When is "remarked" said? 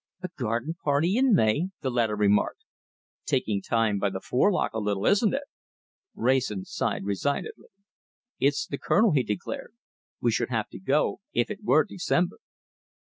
2.15-2.63